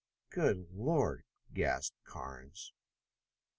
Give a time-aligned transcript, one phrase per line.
[0.31, 2.73] "Good Lord!" gasped Carnes.